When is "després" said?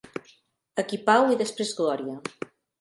1.45-1.77